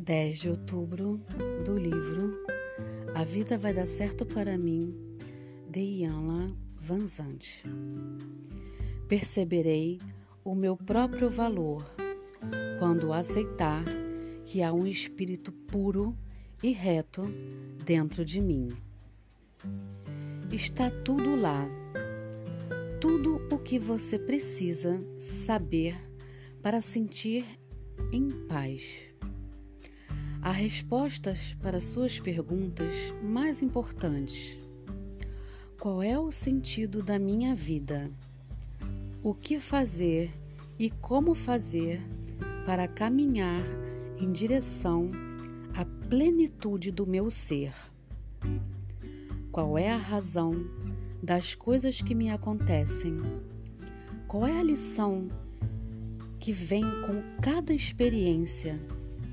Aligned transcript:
10 0.00 0.40
de 0.40 0.48
outubro 0.48 1.20
do 1.62 1.78
livro 1.78 2.42
A 3.14 3.22
Vida 3.22 3.58
Vai 3.58 3.74
Dar 3.74 3.86
Certo 3.86 4.24
para 4.24 4.56
Mim, 4.56 4.96
de 5.68 5.80
Ianla 5.80 6.56
Vanzante. 6.74 7.64
Perceberei 9.06 10.00
o 10.42 10.54
meu 10.54 10.74
próprio 10.74 11.28
valor 11.28 11.84
quando 12.78 13.12
aceitar 13.12 13.84
que 14.42 14.62
há 14.62 14.72
um 14.72 14.86
espírito 14.86 15.52
puro 15.52 16.16
e 16.62 16.72
reto 16.72 17.26
dentro 17.84 18.24
de 18.24 18.40
mim. 18.40 18.68
Está 20.50 20.90
tudo 20.90 21.36
lá, 21.36 21.68
tudo 23.02 23.46
o 23.52 23.58
que 23.58 23.78
você 23.78 24.18
precisa 24.18 24.98
saber 25.18 25.94
para 26.62 26.80
sentir 26.80 27.44
em 28.10 28.30
paz. 28.46 29.09
Há 30.42 30.52
respostas 30.52 31.54
para 31.60 31.82
suas 31.82 32.18
perguntas 32.18 33.12
mais 33.22 33.60
importantes. 33.60 34.56
Qual 35.78 36.02
é 36.02 36.18
o 36.18 36.32
sentido 36.32 37.02
da 37.02 37.18
minha 37.18 37.54
vida? 37.54 38.10
O 39.22 39.34
que 39.34 39.60
fazer 39.60 40.30
e 40.78 40.88
como 40.88 41.34
fazer 41.34 42.00
para 42.64 42.88
caminhar 42.88 43.62
em 44.18 44.32
direção 44.32 45.10
à 45.74 45.84
plenitude 46.08 46.90
do 46.90 47.06
meu 47.06 47.30
ser? 47.30 47.74
Qual 49.52 49.76
é 49.76 49.92
a 49.92 49.98
razão 49.98 50.54
das 51.22 51.54
coisas 51.54 52.00
que 52.00 52.14
me 52.14 52.30
acontecem? 52.30 53.18
Qual 54.26 54.46
é 54.46 54.58
a 54.58 54.62
lição 54.62 55.28
que 56.38 56.50
vem 56.50 56.82
com 56.82 57.42
cada 57.42 57.74
experiência, 57.74 58.80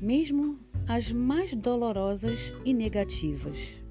mesmo 0.00 0.63
as 0.86 1.10
mais 1.10 1.54
dolorosas 1.54 2.52
e 2.64 2.74
negativas. 2.74 3.82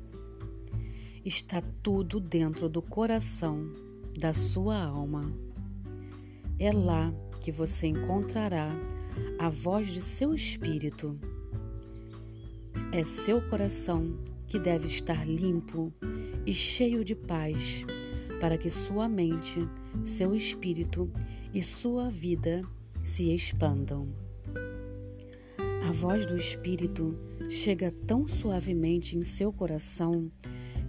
Está 1.25 1.61
tudo 1.81 2.19
dentro 2.19 2.69
do 2.69 2.81
coração 2.81 3.71
da 4.17 4.33
sua 4.33 4.83
alma. 4.83 5.33
É 6.59 6.71
lá 6.71 7.11
que 7.41 7.51
você 7.51 7.87
encontrará 7.87 8.69
a 9.39 9.49
voz 9.49 9.87
de 9.87 10.01
seu 10.01 10.35
espírito. 10.35 11.19
É 12.91 13.03
seu 13.03 13.41
coração 13.49 14.15
que 14.47 14.59
deve 14.59 14.85
estar 14.85 15.27
limpo 15.27 15.91
e 16.45 16.53
cheio 16.53 17.03
de 17.03 17.15
paz, 17.15 17.85
para 18.39 18.55
que 18.55 18.69
sua 18.69 19.09
mente, 19.09 19.67
seu 20.03 20.35
espírito 20.35 21.11
e 21.51 21.63
sua 21.63 22.09
vida 22.11 22.61
se 23.03 23.33
expandam. 23.33 24.07
A 25.85 25.91
voz 25.91 26.25
do 26.25 26.37
Espírito 26.37 27.13
chega 27.49 27.91
tão 28.07 28.25
suavemente 28.25 29.17
em 29.17 29.21
seu 29.21 29.51
coração 29.51 30.31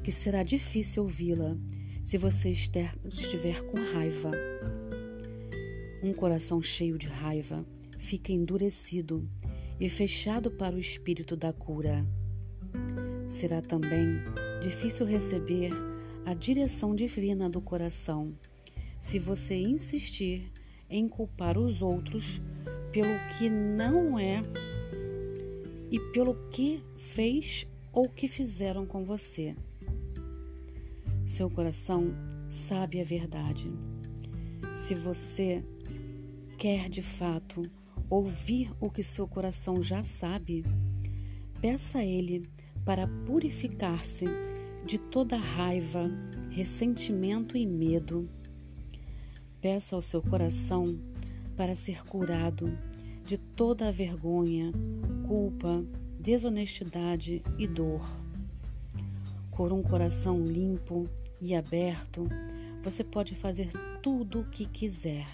que 0.05 0.13
será 0.13 0.45
difícil 0.45 1.03
ouvi-la 1.03 1.57
se 2.05 2.17
você 2.17 2.51
estiver 2.51 3.61
com 3.63 3.77
raiva. 3.93 4.31
Um 6.01 6.13
coração 6.13 6.63
cheio 6.63 6.97
de 6.97 7.09
raiva 7.09 7.67
fica 7.99 8.31
endurecido 8.31 9.29
e 9.81 9.89
fechado 9.89 10.49
para 10.49 10.77
o 10.77 10.79
espírito 10.79 11.35
da 11.35 11.53
cura. 11.53 12.07
Será 13.29 13.61
também 13.61 14.23
difícil 14.63 15.07
receber 15.07 15.73
a 16.25 16.35
direção 16.35 16.95
divina 16.95 17.51
do 17.51 17.61
coração 17.61 18.33
se 19.01 19.19
você 19.19 19.57
insistir 19.57 20.53
em 20.89 21.09
culpar 21.09 21.59
os 21.59 21.83
outros 21.83 22.41
pelo 22.93 23.19
que 23.37 23.51
não 23.51 24.17
é 24.17 24.41
e 25.91 25.99
pelo 26.13 26.35
que 26.51 26.83
fez 26.97 27.67
ou 27.93 28.09
que 28.09 28.29
fizeram 28.29 28.85
com 28.87 29.05
você. 29.05 29.55
Seu 31.27 31.49
coração 31.49 32.15
sabe 32.51 33.01
a 33.01 33.05
verdade. 33.05 33.73
Se 34.75 34.95
você 34.95 35.65
quer 36.59 36.89
de 36.89 37.03
fato 37.03 37.63
ouvir 38.11 38.73
o 38.81 38.91
que 38.91 39.03
seu 39.03 39.27
coração 39.27 39.83
já 39.83 40.03
sabe, 40.03 40.65
peça 41.61 41.99
a 41.99 42.05
Ele 42.05 42.43
para 42.85 43.09
purificar-se 43.27 44.27
de 44.85 44.99
toda 44.99 45.37
raiva, 45.37 46.11
ressentimento 46.51 47.57
e 47.57 47.67
medo. 47.67 48.29
Peça 49.61 49.97
ao 49.97 50.03
seu 50.03 50.21
coração 50.21 50.99
para 51.57 51.75
ser 51.75 52.05
curado 52.05 52.77
de 53.25 53.39
toda 53.39 53.89
a 53.89 53.93
vergonha, 53.93 54.71
culpa, 55.27 55.85
desonestidade 56.19 57.43
e 57.59 57.67
dor. 57.67 58.03
Com 59.51 59.69
um 59.69 59.83
coração 59.83 60.43
limpo 60.43 61.09
e 61.41 61.55
aberto, 61.55 62.29
você 62.83 63.03
pode 63.03 63.35
fazer 63.35 63.71
tudo 64.03 64.41
o 64.41 64.45
que 64.45 64.67
quiser. 64.67 65.27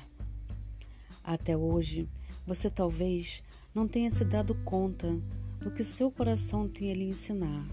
Até 1.22 1.56
hoje, 1.56 2.08
você 2.46 2.70
talvez 2.70 3.42
não 3.74 3.86
tenha 3.86 4.10
se 4.10 4.24
dado 4.24 4.54
conta 4.64 5.20
do 5.60 5.70
que 5.70 5.84
seu 5.84 6.10
coração 6.10 6.68
tem 6.68 6.90
a 6.90 6.94
lhe 6.94 7.08
ensinar. 7.08 7.66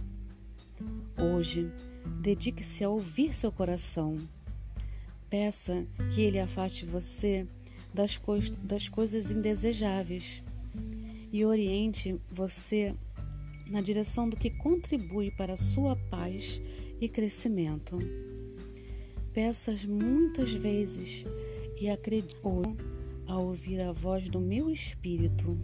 Hoje, 1.17 1.71
dedique-se 2.21 2.83
a 2.83 2.89
ouvir 2.89 3.33
seu 3.33 3.51
coração. 3.51 4.17
Peça 5.29 5.85
que 6.13 6.21
ele 6.21 6.39
afaste 6.39 6.85
você 6.85 7.47
das, 7.93 8.17
co 8.17 8.37
das 8.63 8.87
coisas 8.87 9.31
indesejáveis 9.31 10.43
e 11.31 11.45
oriente 11.45 12.19
você 12.29 12.95
na 13.69 13.81
direção 13.81 14.29
do 14.29 14.37
que 14.37 14.49
contribui 14.49 15.31
para 15.31 15.53
a 15.53 15.57
sua 15.57 15.95
paz 15.95 16.61
e 16.99 17.09
crescimento. 17.09 17.97
Peças 19.33 19.85
muitas 19.85 20.51
vezes 20.51 21.25
e 21.79 21.89
acredite 21.89 22.37
a 23.27 23.37
ouvir 23.37 23.81
a 23.81 23.91
voz 23.91 24.29
do 24.29 24.39
meu 24.39 24.71
espírito, 24.71 25.57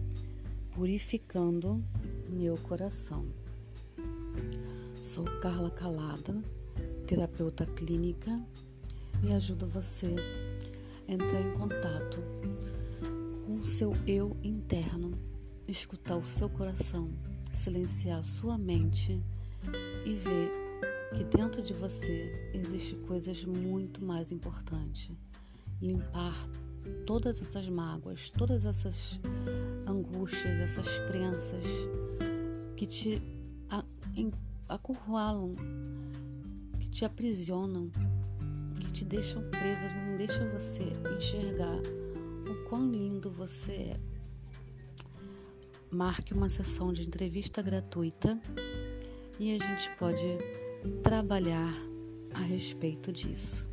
purificando 0.70 1.82
meu 2.28 2.56
coração. 2.58 3.26
Sou 5.02 5.24
Carla 5.40 5.70
Calada, 5.70 6.42
terapeuta 7.06 7.66
clínica, 7.66 8.40
e 9.22 9.32
ajudo 9.32 9.66
você 9.66 10.14
a 11.08 11.12
entrar 11.12 11.40
em 11.40 11.52
contato 11.54 12.22
com 13.46 13.54
o 13.54 13.64
seu 13.64 13.92
eu 14.06 14.36
interno 14.42 15.33
escutar 15.70 16.16
o 16.16 16.24
seu 16.24 16.48
coração, 16.48 17.10
silenciar 17.50 18.22
sua 18.22 18.58
mente 18.58 19.22
e 20.04 20.14
ver 20.14 20.50
que 21.14 21.24
dentro 21.24 21.62
de 21.62 21.72
você 21.72 22.50
existe 22.52 22.96
coisas 22.96 23.44
muito 23.44 24.04
mais 24.04 24.32
importantes. 24.32 25.10
Limpar 25.80 26.34
todas 27.06 27.40
essas 27.40 27.68
mágoas, 27.68 28.30
todas 28.30 28.64
essas 28.64 29.18
angústias, 29.86 30.60
essas 30.60 30.98
crenças 31.10 31.64
que 32.76 32.86
te 32.86 33.22
acurralam, 34.68 35.54
que 36.80 36.88
te 36.88 37.04
aprisionam, 37.04 37.90
que 38.80 38.90
te 38.90 39.04
deixam 39.04 39.42
presa, 39.50 39.88
não 39.88 40.14
deixam 40.16 40.48
você 40.50 40.84
enxergar 41.16 41.78
o 42.50 42.68
quão 42.68 42.90
lindo 42.90 43.30
você 43.30 43.72
é 43.72 44.13
marque 45.94 46.34
uma 46.34 46.48
sessão 46.48 46.92
de 46.92 47.06
entrevista 47.06 47.62
gratuita 47.62 48.38
e 49.38 49.54
a 49.54 49.58
gente 49.58 49.88
pode 49.96 50.26
trabalhar 51.02 51.72
a 52.34 52.40
respeito 52.40 53.12
disso. 53.12 53.70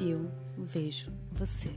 Eu 0.00 0.30
vejo 0.56 1.12
você. 1.30 1.70